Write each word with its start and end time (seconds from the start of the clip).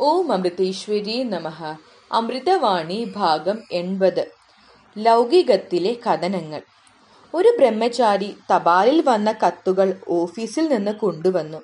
ഓം 0.00 0.32
അമൃതേശ്വരി 0.32 1.22
നമഹ 1.22 1.74
അമൃതവാണി 2.12 3.12
ഭാഗം 3.16 3.58
എൺപത്. 3.72 4.28
ലൗകികത്തിലെ 4.98 5.96
കഥനങ്ങൾ. 6.06 6.62
ഒരു 7.34 7.56
ബ്രഹ്മചാരി 7.58 8.36
തപാലിൽ 8.54 9.02
വന്ന 9.02 9.32
കത്തുകൾ 9.32 10.00
ഓഫീസിൽ 10.08 10.74
നിന്ന് 10.74 10.90
കൊണ്ടുവന്നു. 10.90 11.58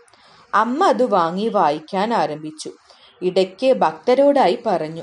അമ്മ 0.55 0.87
അത് 0.87 1.03
വാങ്ങി 1.03 1.49
വായിക്കാൻ 1.49 2.15
ആരംഭിച്ചു. 2.15 2.71
ഇടയ്ക്ക് 3.23 3.73
ഭക്തരോടായി 3.73 4.59
പറഞ്ഞു 4.67 5.03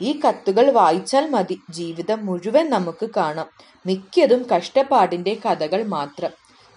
ഈ 0.00 0.20
കത്തുകൾ 0.28 0.70
വായിച്ചാൽ 0.70 1.30
മതി. 1.30 1.60
ജീവിതം 1.70 2.26
മുഴുവൻ 2.26 2.70
നമുക്ക് 2.70 3.10
കാണാം. 3.16 3.46
മിക്കതും 3.86 4.46
കഷ്ടപ്പാടിന്റെ 4.56 5.36
കഥകൾ 5.46 5.82
മാത്രം. 5.82 6.30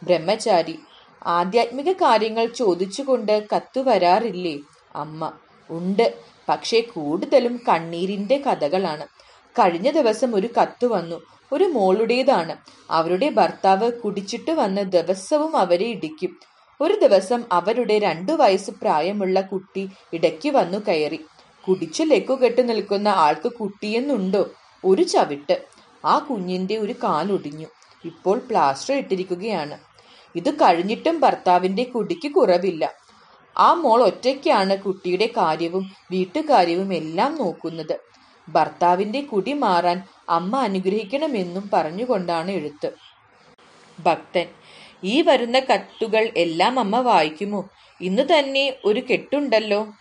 ബ്രഹ്മചാരി 0.04 0.80
ആധ്യാത്മിക 1.26 1.92
കാര്യങ്ങൾ 1.92 2.46
ചോദിച്ചുകൊണ്ട് 2.46 3.46
കത്തു 3.56 3.80
വരാറില്ലേ? 3.80 4.60
അമ്മ 4.96 5.32
ഉണ്ട്. 5.74 6.18
പക്ഷേ 6.50 6.82
കൂടുതലും 6.82 7.60
കണ്ണീരിന്റെ 7.70 8.38
കഥകളാണ്. 8.38 9.08
കഴിഞ്ഞ 9.60 9.92
ദിവസം 9.92 10.36
ഒരു 10.36 10.50
കത്ത് 10.62 10.86
വന്നു. 10.86 11.22
ഒരു 11.52 11.64
മോളുടേതാണ്. 11.64 12.56
അവരുടെ 12.90 13.30
ഭർത്താവ് 13.30 13.92
കുടിച്ചിട്ട് 13.92 14.52
വന്ന് 14.52 14.82
ദിവസവും 14.82 15.58
അവരെ 15.58 15.86
ഇടിക്കും. 15.86 16.40
ഒരു 16.82 16.94
ദിവസം 16.94 17.44
അവരുടെ 17.52 18.00
രണ്ടു 18.00 18.32
വയസ്സ് 18.32 18.72
പ്രായമുള്ള 18.72 19.42
കുട്ടി 19.42 19.90
ഇടയ്ക്ക് 20.14 20.50
വന്നു 20.50 20.78
കയറി. 20.88 21.26
കുടിച്ചു 21.68 22.04
ലെക്കുകെട്ട് 22.04 22.70
നിൽക്കുന്ന 22.70 23.08
ആൾക്ക് 23.08 23.52
കുട്ടിയെന്നുണ്ടോ? 23.52 24.50
ഒരു 24.86 25.04
ചവിട്ട്. 25.04 25.66
ആ 26.06 26.20
കുഞ്ഞിന്റെ 26.20 26.78
ഒരു 26.78 26.96
കാലൊടിഞ്ഞു. 27.04 27.68
ഇപ്പോൾ 28.06 28.38
പ്ലാസ്റ്റർ 28.38 28.96
ഇട്ടിരിക്കുകയാണ്. 28.98 29.78
ഇത് 30.36 30.56
കഴിഞ്ഞിട്ടും 30.56 31.20
ഭർത്താവിന്റെ 31.20 31.84
കുടിക്ക് 31.84 32.32
കുറവില്ല. 32.32 33.03
ആ 33.58 33.74
മോൾ 33.74 34.04
ഒറ്റയ്ക്കാണ് 34.04 34.78
കുട്ടിയുടെ 34.78 35.30
കാര്യവും 35.38 35.92
വീട്ടുകാര്യവും 36.12 36.94
എല്ലാം 36.94 37.36
നോക്കുന്നത്. 37.36 38.00
ഭർത്താവിന്റെ 38.50 39.22
കുടി 39.22 39.54
മാറാൻ 39.54 40.04
അമ്മ 40.30 40.58
അനുഗ്രഹിക്കണമെന്നും 40.58 41.70
പറഞ്ഞുകൊണ്ടാണ് 41.74 42.52
എഴുത്ത്. 42.52 42.92
ഭക്തൻ 44.00 44.46
ഈ 45.04 45.22
വരുന്ന 45.22 45.60
കത്തുകൾ 45.60 46.30
എല്ലാം 46.38 46.80
അമ്മ 46.80 47.00
വായിക്കുമോ? 47.00 47.70
ഇന്ന് 48.02 48.24
തന്നെ 48.24 48.74
ഒരു 48.86 49.00
കെട്ടുണ്ടല്ലോ. 49.00 49.94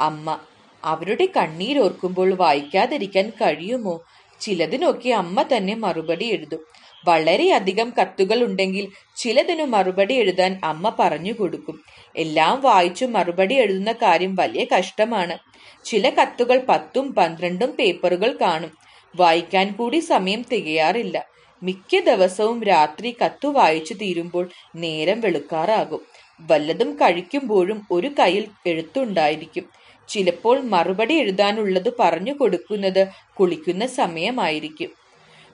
അമ്മ 0.00 0.38
അവരുടെ 0.84 1.28
കണ്ണീരോർക്കുമ്പോൾ 1.36 2.34
വായിക്കാതിരിക്കാൻ 2.34 3.30
കഴിയുമോ? 3.30 4.04
ചിലതിനൊക്കെ 4.40 5.10
അമ്മ 5.10 5.42
തന്നെ 5.42 5.74
മറുപടി 5.74 6.24
എഴുതും. 6.24 6.60
വളരെയധികം 7.06 7.92
കത്തുകൾ 8.00 8.44
ഉണ്ടെങ്കിൽ 8.44 8.88
ചിലതിനു 9.16 9.64
മറുപടി 9.64 10.14
എഴുതാൻ 10.14 10.60
അമ്മ 10.64 10.92
പറഞ്ഞു 10.98 11.32
കൊടുക്കും. 11.32 11.80
എല്ലാം 12.16 12.60
വായിച്ചു 12.60 13.04
മറുപടി 13.04 13.54
എഴുതുന്ന 13.54 13.92
കാര്യം 13.92 14.34
വലിയ 14.34 14.66
കഷ്ടമാണ്. 14.78 15.38
ചില 15.84 16.10
കത്തുകൾ 16.10 16.58
പത്തും 16.68 17.14
പന്ത്രണ്ടും 17.14 17.70
പേപ്പറുകൾ 17.70 18.38
കാണും. 18.40 18.70
വായിക്കാൻ 19.16 19.72
കൂടി 19.78 19.98
സമയം 19.98 20.44
തികയാറില്ല. 20.52 21.26
മിക്ക 21.62 21.98
ദിവസവും 21.98 22.64
രാത്രി 22.64 23.16
കത്തു 23.24 23.48
വായിച്ചു 23.48 23.94
തീരുമ്പോൾ 23.94 24.50
നേരം 24.76 25.20
വെളുക്കാറാകും. 25.20 26.00
വല്ലതും 26.40 26.96
കഴിക്കുമ്പോഴും 26.96 27.86
ഒരു 27.90 28.10
കയ്യിൽ 28.18 28.48
എഴുത്തുണ്ടായിരിക്കും. 28.66 29.64
ചിലപ്പോൾ 30.08 30.60
മറുപടി 30.60 31.14
എഴുതാനുള്ളത് 31.14 31.92
പറഞ്ഞു 32.00 32.32
കൊടുക്കുന്നത് 32.32 33.06
കുളിക്കുന്ന 33.40 33.86
സമയമായിരിക്കും. 33.86 35.07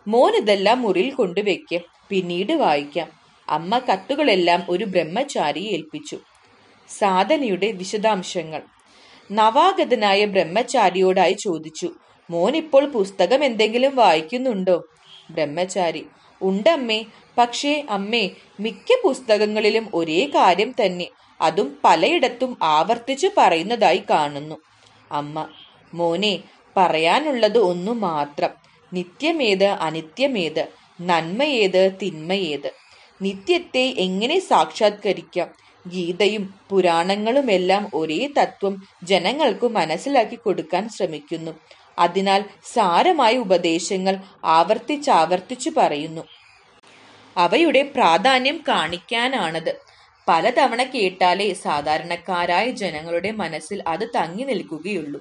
മോൻ 0.06 0.36
ഇതെല്ലാം 0.36 0.83
മുറിയിൽ 0.83 1.10
കൊണ്ടുവയ്ക്ക്. 1.10 1.83
പിന്നീട് 2.08 2.52
വായിക്കാം. 2.52 3.08
അമ്മ 3.48 3.78
കത്തുകളെല്ലാം 3.78 4.62
ഒരു 4.69 4.84
ബ്രഹ്മചാരിയെ 4.84 5.70
ഏൽപ്പിച്ചു. 5.70 6.19
സാധനയുടെ 6.88 7.72
വിശദാംശങ്ങൾ. 7.72 8.62
നവാഗതനായ 9.32 10.25
ബ്രഹ്മചാരിയോടായി 10.25 11.32
ചോദിച്ചു 11.32 11.91
മോൻ 12.30 12.56
ഇപ്പോൾ 12.56 12.86
പുസ്തകം 12.86 13.44
എന്തെങ്കിലും 13.44 13.97
വായിക്കുന്നുണ്ടോ? 13.97 14.84
ബ്രഹ്മചാരി 15.30 16.06
ഉണ്ടമ്മേ 16.42 17.04
പക്ഷേ 17.38 17.84
അമ്മേ 17.91 18.31
മിക്ക 18.60 19.00
പുസ്തകങ്ങളിലും 19.04 19.88
ഒരേ 19.94 20.26
കാര്യം 20.34 20.75
തന്നെ 20.87 21.09
അതും 21.41 21.78
പലയിടത്തും 21.84 22.59
ആവർത്തിച്ചു 22.62 23.31
പറയുന്നതായി 23.37 24.03
കാണുന്നു. 24.10 24.56
അമ്മ 25.12 25.48
മോനെ 25.94 26.38
പറയാനുള്ളത് 26.76 27.59
ഒന്നു 27.59 27.93
മാത്രം. 27.93 28.50
നിത്യമേത് 28.94 29.65
അനിത്യമേത് 29.65 30.66
നന്മയേത് 31.00 31.93
തിന്മയേത്. 32.03 32.71
നിത്യത്തെ 33.22 33.94
എങ്ങനെ 33.99 34.38
സാക്ഷാത്കരിക്കാം? 34.38 35.49
ഗീതയും 35.87 36.55
പുരാണങ്ങളുമെല്ലാം 36.71 37.91
ഒരേ 37.94 38.28
തത്വം 38.38 38.82
ജനങ്ങൾക്ക് 39.03 39.66
മനസ്സിലാക്കി 39.69 40.34
കൊടുക്കാൻ 40.34 40.88
ശ്രമിക്കുന്നു. 40.88 41.53
അതിനാൽ 41.99 42.44
സാരമായ 42.72 43.37
ഉപദേശങ്ങൾ 43.37 44.16
ആവർത്തിച്ചാവർത്തിച്ചു 44.44 45.71
പറയുന്നു. 45.76 46.22
അവയുടെ 47.37 47.82
പ്രാധാന്യം 47.82 48.65
കാണിക്കാനാണത്. 48.69 49.75
പലതവണ 50.28 50.82
കേട്ടാലേ 50.82 51.53
സാധാരണക്കാരായ 51.55 52.71
ജനങ്ങളുടെ 52.71 53.31
മനസ്സിൽ 53.31 53.82
അത് 53.87 54.09
തങ്ങി 54.16 54.44
നിൽക്കുകയുള്ളൂ. 54.44 55.21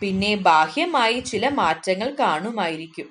പിന്നെ 0.00 0.34
ബാഹ്യമായി 0.34 1.20
ചില 1.20 1.48
മാറ്റങ്ങൾ 1.48 2.08
കാണുമായിരിക്കും. 2.20 3.08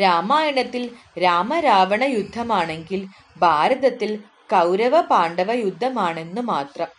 രാമായണത്തിൽ 0.00 0.82
രാമരാവണ 1.18 2.04
യുദ്ധമാണെങ്കിൽ 2.04 3.00
ഭാരതത്തിൽ 3.38 4.10
കൗരവ 4.52 5.00
പാണ്ഡവ 5.00 5.52
യുദ്ധമാണെന്ന് 5.52 6.40
മാത്രം. 6.40 6.90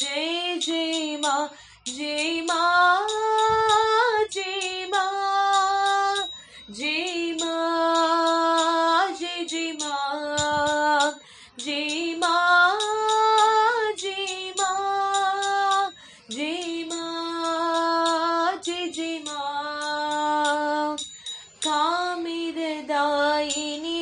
जय 0.00 0.58
जय 0.66 1.16
मा 1.24 1.34
जय 1.96 2.40
मा 2.40 3.06
जय 4.32 4.86
मा 4.94 5.04
जय 6.70 7.36
मा 7.42 7.54
जय 9.20 9.44
जय 9.44 9.72
मा 9.72 9.96
जय 11.60 12.14
मा 12.18 12.34
जय 13.98 14.54
मा 14.60 14.70
जय 16.30 16.84
मा 16.92 17.02
जय 18.64 18.88
जय 18.88 19.18
मा। 19.18 19.40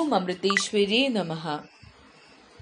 ഓം 0.08 0.14
അമൃതേശ്വരി 0.14 1.00
നമഃ 1.16 1.42